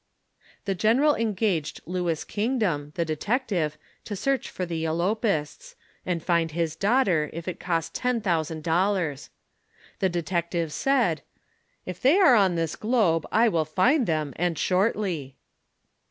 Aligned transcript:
The 0.65 0.73
general 0.73 1.13
engaged 1.13 1.79
Louis 1.85 2.23
Kingdom, 2.23 2.91
the 2.95 3.05
detective, 3.05 3.77
to 4.05 4.15
search 4.15 4.49
for 4.49 4.65
the 4.65 4.83
elopists, 4.83 5.75
and 6.07 6.23
find 6.23 6.49
his 6.49 6.75
daughter, 6.75 7.29
if 7.33 7.47
it 7.47 7.59
cost 7.59 7.93
ten 7.93 8.19
thousand 8.19 8.63
dollars. 8.63 9.29
The 9.99 10.09
detective 10.09 10.73
said:" 10.73 11.21
Tf 11.87 11.99
they 12.01 12.17
are 12.19 12.33
on 12.33 12.55
this 12.55 12.75
globe, 12.75 13.27
I 13.31 13.47
will 13.47 13.63
find 13.63 14.07
them, 14.07 14.33
and 14.37 14.57
shortly." 14.57 15.37